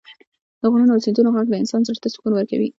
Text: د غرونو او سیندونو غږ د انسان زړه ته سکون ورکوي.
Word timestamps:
د 0.61 0.61
غرونو 0.71 0.93
او 0.95 1.03
سیندونو 1.05 1.33
غږ 1.35 1.47
د 1.51 1.55
انسان 1.61 1.81
زړه 1.87 1.99
ته 2.03 2.07
سکون 2.13 2.31
ورکوي. 2.35 2.69